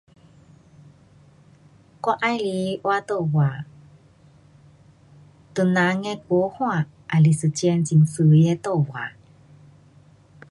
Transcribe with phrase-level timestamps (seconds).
[2.01, 3.65] 我喜欢画图画，
[5.53, 6.87] 唐人的国画
[7.23, 9.11] 也是一种很美的图画。